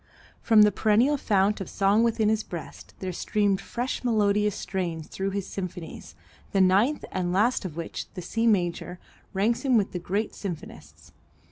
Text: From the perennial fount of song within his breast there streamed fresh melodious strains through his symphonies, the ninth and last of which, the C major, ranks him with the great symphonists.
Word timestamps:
From 0.41 0.63
the 0.63 0.71
perennial 0.71 1.15
fount 1.15 1.61
of 1.61 1.69
song 1.69 2.03
within 2.03 2.27
his 2.27 2.41
breast 2.41 2.95
there 3.01 3.13
streamed 3.13 3.61
fresh 3.61 4.03
melodious 4.03 4.55
strains 4.55 5.05
through 5.07 5.29
his 5.29 5.45
symphonies, 5.45 6.15
the 6.53 6.59
ninth 6.59 7.05
and 7.11 7.31
last 7.31 7.65
of 7.65 7.77
which, 7.77 8.11
the 8.15 8.21
C 8.23 8.47
major, 8.47 8.97
ranks 9.31 9.61
him 9.61 9.77
with 9.77 9.91
the 9.91 9.99
great 9.99 10.33
symphonists. 10.33 11.11